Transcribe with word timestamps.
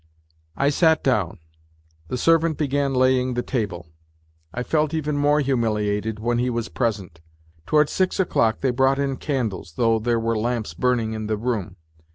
I 0.57 0.69
sat 0.71 1.03
down; 1.03 1.37
the 2.07 2.17
servant 2.17 2.57
began 2.57 2.91
laying 2.95 3.35
the 3.35 3.43
table; 3.43 3.85
I 4.51 4.63
felt 4.63 4.95
even 4.95 5.15
more 5.15 5.41
humiliated 5.41 6.17
when 6.17 6.37
be 6.37 6.49
was 6.49 6.69
present. 6.69 7.21
Towards 7.67 7.91
six 7.91 8.19
o'clock 8.19 8.61
they 8.61 8.71
brought 8.71 8.97
in 8.97 9.17
candles, 9.17 9.73
though 9.77 9.99
there 9.99 10.19
were 10.19 10.35
lamps 10.39 10.73
burning 10.73 11.13
in 11.13 11.27
the 11.27 11.37
room. 11.37 11.75